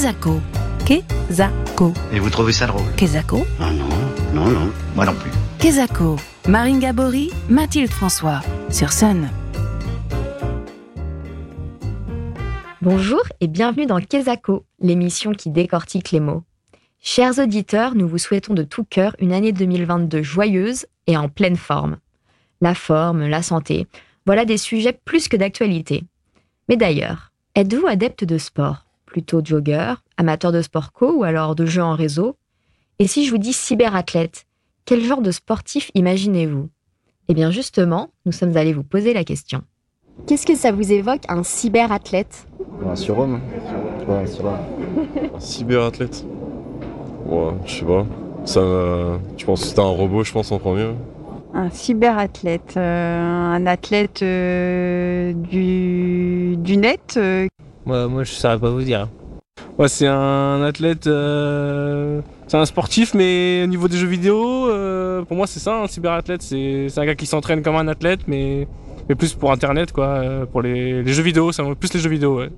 [0.00, 0.40] Kezako.
[0.86, 1.92] Kezako.
[2.10, 3.46] Et vous trouvez ça drôle Kezako.
[3.60, 3.84] Ah non,
[4.32, 5.30] non, non, moi non plus.
[5.58, 6.16] Kezako.
[6.48, 8.40] Marine Gabory, Mathilde François.
[8.70, 9.28] Sur Sun.
[12.80, 16.44] Bonjour et bienvenue dans Kezako, l'émission qui décortique les mots.
[17.02, 21.56] Chers auditeurs, nous vous souhaitons de tout cœur une année 2022 joyeuse et en pleine
[21.56, 21.98] forme.
[22.62, 23.86] La forme, la santé,
[24.24, 26.04] voilà des sujets plus que d'actualité.
[26.70, 28.86] Mais d'ailleurs, êtes-vous adepte de sport?
[29.10, 32.36] Plutôt jogger, amateur de sport co ou alors de jeux en réseau
[33.00, 34.46] Et si je vous dis cyberathlète,
[34.84, 36.68] quel genre de sportif imaginez-vous?
[37.28, 39.62] Eh bien justement, nous sommes allés vous poser la question.
[40.28, 42.46] Qu'est-ce que ça vous évoque un cyberathlète?
[42.86, 43.40] Un surhomme.
[44.06, 44.24] Ouais,
[45.34, 46.24] un cyberathlète?
[47.26, 48.06] Ouais, je sais pas.
[48.44, 50.90] Ça, euh, je pense que c'était un robot, je pense en premier.
[51.52, 57.18] Un cyberathlète, euh, un athlète euh, du, du net.
[57.86, 59.08] Moi, moi je saurais pas vous dire.
[59.78, 65.22] Ouais, c'est un athlète, euh, c'est un sportif, mais au niveau des jeux vidéo, euh,
[65.22, 66.42] pour moi c'est ça, un cyberathlète.
[66.42, 68.68] C'est c'est un gars qui s'entraîne comme un athlète, mais,
[69.08, 72.10] mais plus pour internet, quoi, euh, pour les, les jeux vidéo, ça plus les jeux
[72.10, 72.50] vidéo, ouais.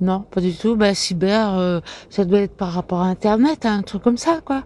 [0.00, 0.76] Non, pas du tout.
[0.76, 4.40] Bah, cyber, euh, ça doit être par rapport à Internet, hein, un truc comme ça,
[4.44, 4.62] quoi.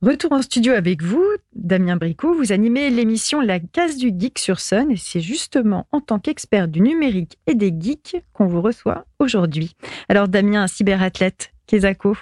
[0.00, 2.32] Retour en studio avec vous, Damien Bricot.
[2.32, 6.68] Vous animez l'émission La Case du Geek sur Sun et c'est justement en tant qu'expert
[6.68, 9.74] du numérique et des geeks qu'on vous reçoit aujourd'hui.
[10.08, 12.16] Alors Damien, un cyberathlète, Kezako.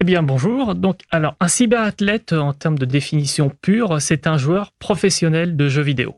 [0.00, 0.74] Eh bien, bonjour.
[0.74, 5.82] Donc, alors, un cyberathlète, en termes de définition pure, c'est un joueur professionnel de jeux
[5.82, 6.14] vidéo.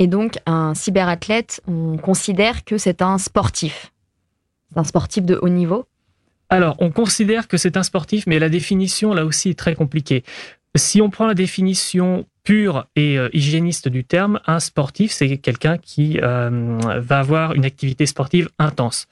[0.00, 3.92] Et donc, un cyberathlète, on considère que c'est un sportif.
[4.72, 5.86] C'est un sportif de haut niveau.
[6.50, 10.24] Alors, on considère que c'est un sportif, mais la définition, là aussi, est très compliquée.
[10.76, 15.76] Si on prend la définition pure et euh, hygiéniste du terme, un sportif, c'est quelqu'un
[15.76, 19.06] qui euh, va avoir une activité sportive intense.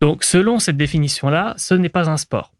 [0.00, 2.52] Donc, selon cette définition-là, ce n'est pas un sport.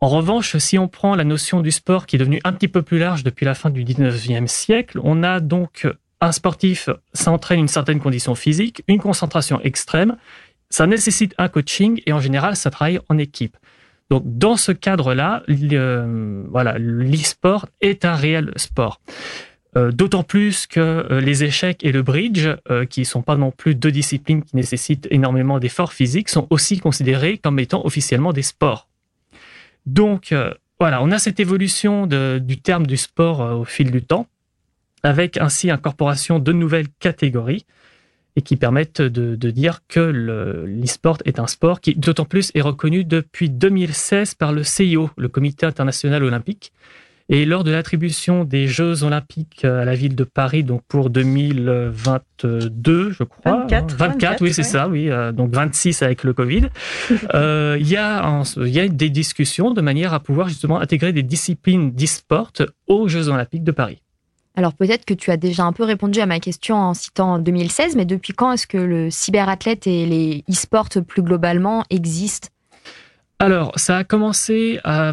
[0.00, 2.82] En revanche, si on prend la notion du sport qui est devenue un petit peu
[2.82, 5.86] plus large depuis la fin du 19e siècle, on a donc
[6.20, 10.16] un sportif, ça entraîne une certaine condition physique, une concentration extrême,
[10.70, 13.56] ça nécessite un coaching et en général, ça travaille en équipe.
[14.10, 19.00] Donc, dans ce cadre-là, le- voilà, l'e-sport est un réel sport.
[19.76, 23.50] Euh, D'autant plus que euh, les échecs et le bridge, euh, qui sont pas non
[23.50, 28.42] plus deux disciplines qui nécessitent énormément d'efforts physiques, sont aussi considérés comme étant officiellement des
[28.42, 28.88] sports.
[29.84, 30.34] Donc,
[30.80, 34.26] voilà, on a cette évolution du terme du sport au fil du temps,
[35.02, 37.64] avec ainsi incorporation de nouvelles catégories
[38.38, 42.52] et qui permettent de, de dire que le- l'e-sport est un sport qui, d'autant plus,
[42.54, 46.72] est reconnu depuis 2016 par le CIO, le Comité international olympique.
[47.30, 53.10] Et lors de l'attribution des Jeux olympiques à la ville de Paris, donc pour 2022,
[53.12, 53.60] je crois.
[53.68, 55.10] 24, 24, oui, c'est ça, oui.
[55.10, 56.68] euh, donc 26 avec le Covid.
[57.34, 57.96] Euh, Il y, y
[58.80, 62.52] a des discussions de manière à pouvoir justement intégrer des disciplines d'e-sport
[62.86, 64.02] aux Jeux olympiques de Paris.
[64.58, 67.94] Alors peut-être que tu as déjà un peu répondu à ma question en citant 2016,
[67.94, 72.48] mais depuis quand est-ce que le cyberathlète et les e-sports plus globalement existent?
[73.38, 75.12] Alors, ça a commencé à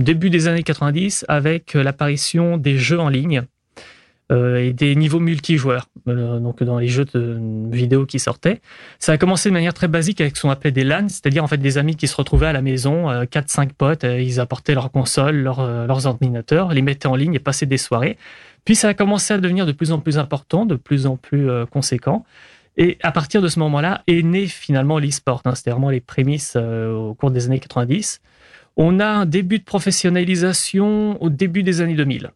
[0.00, 3.44] début des années 90 avec euh, l'apparition des jeux en ligne
[4.30, 7.38] et des niveaux multijoueurs, euh, donc dans les jeux de
[7.70, 8.60] vidéo qui sortaient.
[8.98, 11.48] Ça a commencé de manière très basique avec ce qu'on appelait des LAN, c'est-à-dire en
[11.48, 14.90] fait des amis qui se retrouvaient à la maison, 4-5 potes, euh, ils apportaient leurs
[14.90, 18.16] consoles, leurs, euh, leurs ordinateurs, les mettaient en ligne et passaient des soirées.
[18.64, 21.48] Puis ça a commencé à devenir de plus en plus important, de plus en plus
[21.48, 22.24] euh, conséquent.
[22.76, 25.42] Et à partir de ce moment-là est né finalement l'e-sport.
[25.44, 25.54] hein.
[25.54, 28.20] C'était vraiment les prémices euh, au cours des années 90.
[28.76, 32.30] On a un début de professionnalisation au début des années 2000.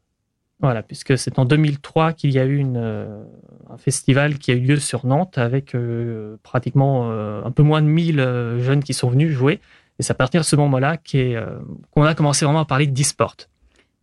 [0.60, 3.22] Voilà, puisque c'est en 2003 qu'il y a eu euh,
[3.70, 7.82] un festival qui a eu lieu sur Nantes avec euh, pratiquement euh, un peu moins
[7.82, 9.60] de 1000 euh, jeunes qui sont venus jouer.
[9.98, 13.36] Et c'est à partir de ce moment-là qu'on a commencé vraiment à parler d'e-sport.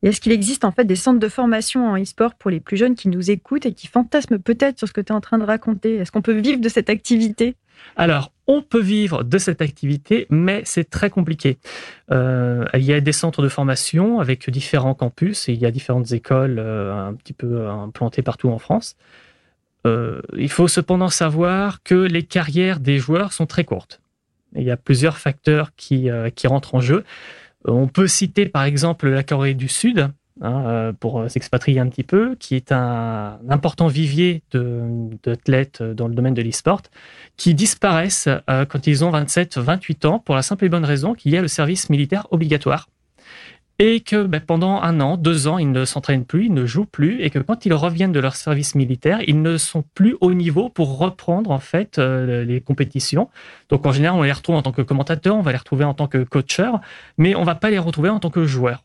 [0.04, 2.96] Est-ce qu'il existe en fait des centres de formation en e-sport pour les plus jeunes
[2.96, 5.44] qui nous écoutent et qui fantasment peut-être sur ce que tu es en train de
[5.44, 5.96] raconter?
[5.96, 7.56] Est-ce qu'on peut vivre de cette activité?
[7.96, 11.58] Alors, on peut vivre de cette activité, mais c'est très compliqué.
[12.12, 15.72] Euh, il y a des centres de formation avec différents campus et il y a
[15.72, 18.96] différentes écoles euh, un petit peu implantées partout en France.
[19.88, 24.02] Euh, il faut cependant savoir que les carrières des joueurs sont très courtes.
[24.56, 27.04] Il y a plusieurs facteurs euh, qui rentrent en jeu.
[27.68, 30.10] Euh, On peut citer par exemple la Corée du Sud,
[30.42, 36.08] hein, euh, pour euh, s'expatrier un petit peu, qui est un, important vivier d'athlètes dans
[36.08, 36.82] le domaine de l'e-sport,
[37.38, 41.38] qui disparaissent quand ils ont 27-28 ans, pour la simple et bonne raison qu'il y
[41.38, 42.88] a le service militaire obligatoire.
[43.84, 46.86] Et que ben, pendant un an, deux ans, ils ne s'entraînent plus, ils ne jouent
[46.86, 50.36] plus, et que quand ils reviennent de leur service militaire, ils ne sont plus au
[50.36, 53.28] niveau pour reprendre en fait euh, les compétitions.
[53.70, 55.96] Donc en général, on les retrouve en tant que commentateur, on va les retrouver en
[55.96, 56.80] tant que coacheur,
[57.18, 58.84] mais on va pas les retrouver en tant que joueur.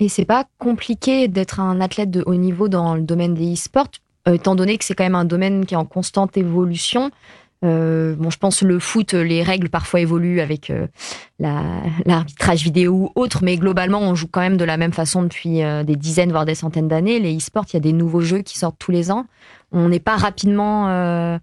[0.00, 3.90] Et c'est pas compliqué d'être un athlète de haut niveau dans le domaine des e-sports,
[4.26, 7.10] euh, étant donné que c'est quand même un domaine qui est en constante évolution.
[7.64, 10.86] Euh, bon, je pense le foot, les règles parfois évoluent avec euh,
[11.38, 15.62] l'arbitrage vidéo ou autre, mais globalement, on joue quand même de la même façon depuis
[15.62, 17.18] euh, des dizaines, voire des centaines d'années.
[17.18, 19.26] Les e-sports, il y a des nouveaux jeux qui sortent tous les ans.
[19.72, 21.38] On n'est pas rapidement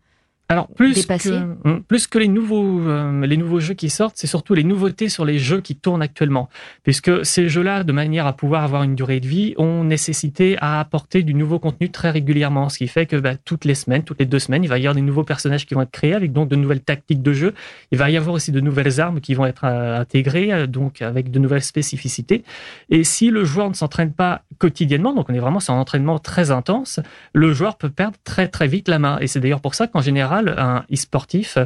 [0.47, 1.29] Alors plus dépassé.
[1.31, 4.63] que, hum, plus que les nouveaux, euh, les nouveaux jeux qui sortent, c'est surtout les
[4.63, 6.49] nouveautés sur les jeux qui tournent actuellement.
[6.83, 10.79] Puisque ces jeux-là, de manière à pouvoir avoir une durée de vie, ont nécessité à
[10.79, 12.69] apporter du nouveau contenu très régulièrement.
[12.69, 14.81] Ce qui fait que bah, toutes les semaines, toutes les deux semaines, il va y
[14.81, 17.55] avoir des nouveaux personnages qui vont être créés avec donc de nouvelles tactiques de jeu.
[17.91, 21.01] Il va y avoir aussi de nouvelles armes qui vont être euh, intégrées, euh, donc
[21.01, 22.43] avec de nouvelles spécificités.
[22.91, 26.19] Et si le joueur ne s'entraîne pas quotidiennement, donc on est vraiment sur un entraînement
[26.19, 26.99] très intense,
[27.33, 29.17] le joueur peut perdre très très vite la main.
[29.21, 31.57] Et c'est d'ailleurs pour ça qu'en général, un e-sportif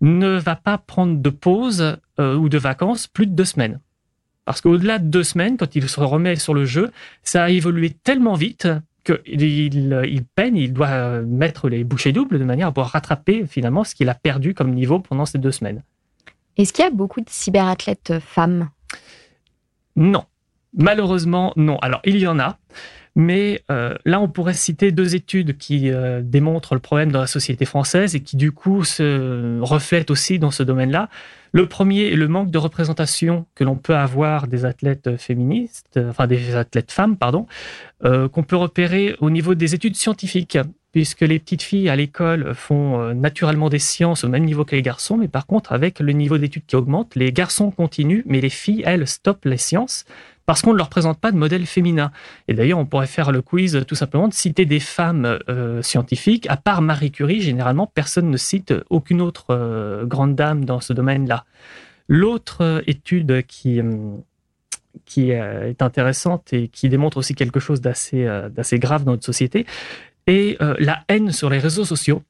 [0.00, 3.80] ne va pas prendre de pause euh, ou de vacances plus de deux semaines.
[4.44, 6.90] Parce qu'au-delà de deux semaines, quand il se remet sur le jeu,
[7.22, 8.68] ça a évolué tellement vite
[9.04, 13.46] qu'il il, peine, il doit euh, mettre les bouchées doubles de manière à pouvoir rattraper
[13.46, 15.82] finalement ce qu'il a perdu comme niveau pendant ces deux semaines.
[16.56, 18.68] Est-ce qu'il y a beaucoup de cyberathlètes femmes?
[19.96, 20.24] Non.
[20.76, 21.78] Malheureusement, non.
[21.78, 22.58] Alors, il y en a.
[23.16, 27.26] Mais euh, là, on pourrait citer deux études qui euh, démontrent le problème dans la
[27.26, 31.08] société française et qui, du coup, se reflètent aussi dans ce domaine-là.
[31.52, 36.10] Le premier est le manque de représentation que l'on peut avoir des athlètes féministes, euh,
[36.10, 37.46] enfin des athlètes femmes, pardon,
[38.02, 40.56] qu'on peut repérer au niveau des études scientifiques,
[40.90, 44.80] puisque les petites filles à l'école font naturellement des sciences au même niveau que les
[44.80, 48.48] garçons, mais par contre, avec le niveau d'études qui augmente, les garçons continuent, mais les
[48.48, 50.06] filles, elles, stoppent les sciences
[50.50, 52.10] parce qu'on ne leur présente pas de modèle féminin.
[52.48, 56.50] Et d'ailleurs, on pourrait faire le quiz tout simplement de citer des femmes euh, scientifiques.
[56.50, 60.92] À part Marie Curie, généralement, personne ne cite aucune autre euh, grande dame dans ce
[60.92, 61.44] domaine-là.
[62.08, 63.80] L'autre euh, étude qui,
[65.04, 69.24] qui euh, est intéressante et qui démontre aussi quelque chose d'assez euh, grave dans notre
[69.24, 69.66] société
[70.26, 72.24] est euh, la haine sur les réseaux sociaux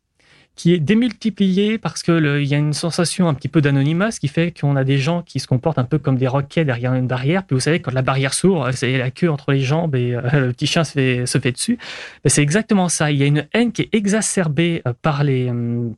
[0.57, 4.11] qui est démultipliée parce que le- il y a une sensation un petit peu d'anonymat,
[4.11, 6.67] ce qui fait qu'on a des gens qui se comportent un peu comme des roquets
[6.67, 7.45] derrière une barrière.
[7.45, 10.21] Puis vous savez, quand la barrière s'ouvre, c'est la queue entre les jambes et euh,
[10.49, 11.79] le petit chien se fait, se fait dessus.
[12.25, 13.11] Ben, c'est exactement ça.
[13.11, 15.51] Il y a une haine qui est exacerbée euh, par, les,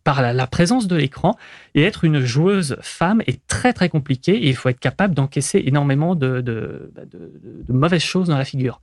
[0.05, 1.37] par la, présence de l'écran.
[1.75, 6.15] Et être une joueuse femme est très très compliqué il faut être capable d'encaisser énormément
[6.15, 6.93] de- de
[7.69, 8.81] mauvaises choses dans la figure.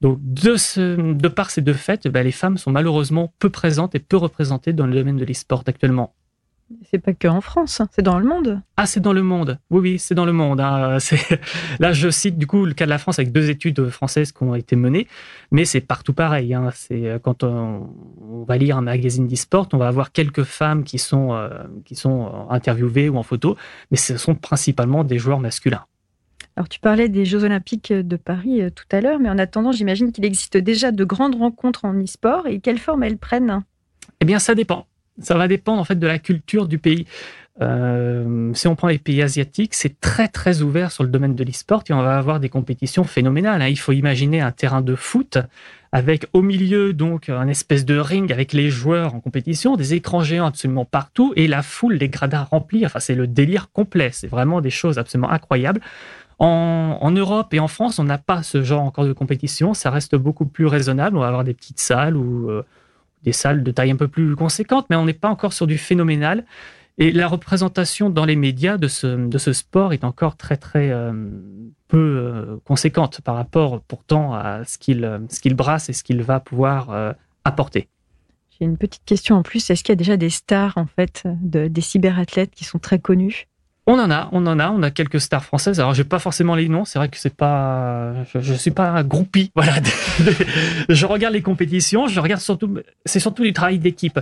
[0.00, 3.94] Donc, de, ce, de par ces deux faits, ben, les femmes sont malheureusement peu présentes
[3.94, 6.14] et peu représentées dans le domaine de l'e-sport actuellement.
[6.90, 8.60] C'est pas que en France, hein, c'est dans le monde.
[8.76, 9.58] Ah, c'est dans le monde.
[9.70, 10.60] Oui, oui, c'est dans le monde.
[10.60, 10.98] hein.
[11.80, 14.42] Là, je cite du coup le cas de la France avec deux études françaises qui
[14.42, 15.08] ont été menées,
[15.50, 16.52] mais c'est partout pareil.
[16.52, 16.68] hein.
[16.74, 17.88] C'est euh, quand on,
[18.20, 21.48] on va lire un magazine d'e-sport, on va avoir quelques femmes qui sont euh,
[21.86, 23.56] qui sont euh, interviewées ou en photo,
[23.90, 25.86] mais ce sont principalement des joueurs masculins.
[26.58, 29.70] Alors tu parlais des Jeux Olympiques de Paris euh, tout à l'heure, mais en attendant,
[29.70, 33.62] j'imagine qu'il existe déjà de grandes rencontres en e-sport et quelle forme elles prennent?
[34.20, 34.88] Eh bien, ça dépend.
[35.20, 37.06] Ça va dépendre en fait de la culture du pays.
[37.60, 41.44] Euh, si on prend les pays asiatiques, c'est très très ouvert sur le domaine de
[41.44, 43.62] l'e-sport et on va avoir des compétitions phénoménales.
[43.62, 43.68] hein.
[43.68, 45.38] Il faut imaginer un terrain de foot
[45.92, 50.24] avec au milieu donc un espèce de ring avec les joueurs en compétition, des écrans
[50.24, 52.84] géants absolument partout et la foule, les gradins remplis.
[52.84, 54.10] Enfin, c'est le délire complet.
[54.12, 55.80] C'est vraiment des choses absolument incroyables.
[56.40, 59.74] En, Europe et en France, on n'a pas ce genre encore de compétition.
[59.74, 61.16] Ça reste beaucoup plus raisonnable.
[61.16, 62.64] On va avoir des petites salles ou euh,
[63.24, 65.78] des salles de taille un peu plus conséquente, mais on n'est pas encore sur du
[65.78, 66.44] phénoménal.
[66.96, 70.90] Et la représentation dans les médias de ce, de ce sport est encore très très
[70.90, 71.12] euh,
[71.88, 76.38] peu euh, conséquente par rapport pourtant à ce qu'il ce brasse et ce qu'il va
[76.38, 77.14] pouvoir
[77.44, 77.88] apporter.
[78.58, 79.70] J'ai une petite question en plus.
[79.70, 82.98] Est-ce qu'il y a déjà des stars en fait, de- des cyberathlètes qui sont très
[82.98, 83.46] connus?
[83.90, 85.80] On en a, on en a, on a quelques stars françaises.
[85.80, 86.84] Alors, j'ai pas forcément les noms.
[86.84, 89.50] C'est vrai que c'est pas, je, je suis pas un groupie.
[89.56, 89.76] Voilà,
[90.90, 92.06] je regarde les compétitions.
[92.06, 94.20] Je regarde surtout, c'est surtout du travail d'équipe.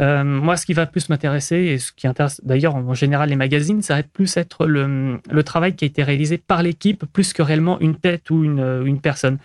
[0.00, 3.36] Euh, moi, ce qui va plus m'intéresser et ce qui intéresse d'ailleurs en général les
[3.36, 7.42] magazines, ça va plus être le, travail qui a été réalisé par l'équipe plus que
[7.42, 9.38] réellement une tête ou une personne.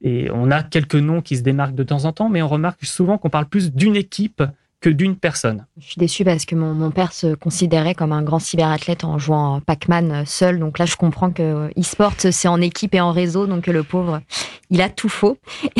[0.00, 2.84] Et on a quelques noms qui se démarquent de temps en temps, mais on remarque
[2.84, 4.44] souvent qu'on parle plus d'une équipe
[4.80, 5.66] que d'une personne.
[5.78, 9.18] Je suis déçue parce que mon, mon père se considérait comme un grand cyberathlète en
[9.18, 10.58] jouant Pac-Man seul.
[10.58, 13.46] Donc là, je comprends que euh, e-sport, c'est en équipe et en réseau.
[13.46, 14.20] Donc le pauvre,
[14.70, 15.38] il a tout faux.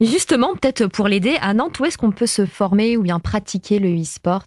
[0.00, 3.18] Et justement, peut-être pour l'aider, à Nantes, où est-ce qu'on peut se former ou bien
[3.18, 4.46] pratiquer le e-sport?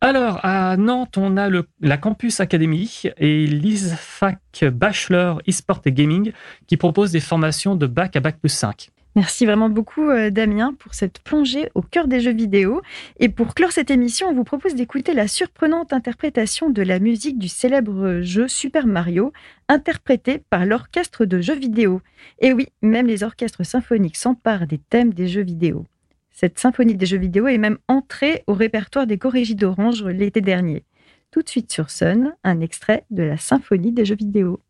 [0.00, 6.32] Alors, à Nantes, on a le, la Campus Academy et l'ISFAC Bachelor eSport et Gaming
[6.66, 8.90] qui propose des formations de bac à bac plus 5.
[9.14, 12.80] Merci vraiment beaucoup euh, Damien pour cette plongée au cœur des jeux vidéo.
[13.20, 17.38] Et pour clore cette émission, on vous propose d'écouter la surprenante interprétation de la musique
[17.38, 19.32] du célèbre jeu Super Mario,
[19.68, 22.00] interprétée par l'orchestre de jeux vidéo.
[22.40, 25.84] Et oui, même les orchestres symphoniques s'emparent des thèmes des jeux vidéo.
[26.30, 30.84] Cette symphonie des jeux vidéo est même entrée au répertoire des Corrigis d'Orange l'été dernier.
[31.30, 34.60] Tout de suite sur Sun, un extrait de la symphonie des jeux vidéo.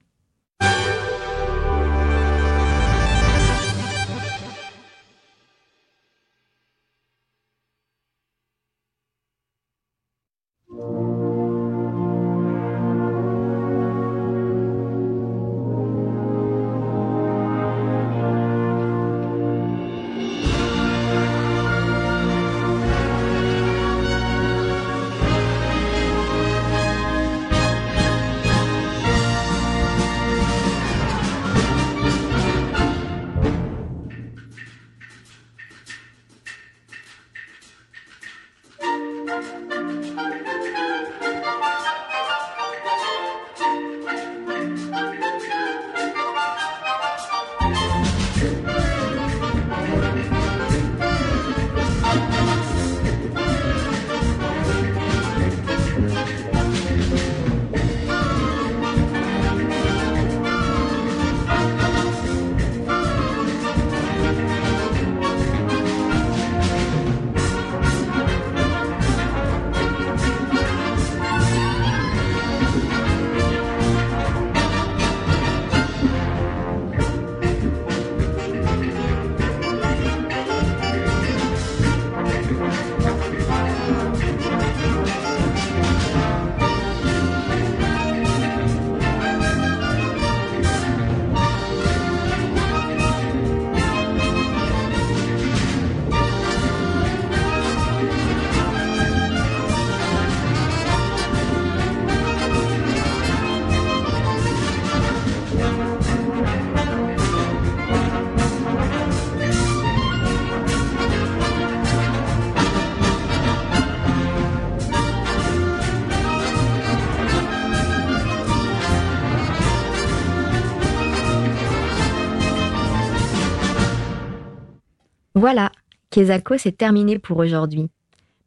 [125.35, 125.73] Voilà,
[126.11, 127.89] Kezako, c'est terminé pour aujourd'hui.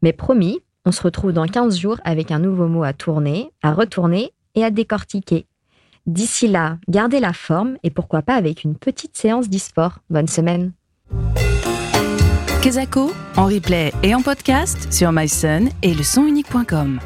[0.01, 3.73] Mais promis, on se retrouve dans 15 jours avec un nouveau mot à tourner, à
[3.73, 5.47] retourner et à décortiquer.
[6.05, 9.99] D'ici là, gardez la forme et pourquoi pas avec une petite séance d'e-sport.
[10.11, 10.73] Bonne semaine.
[12.61, 16.99] Kezako, en replay et en podcast sur myson et le sonunique.com.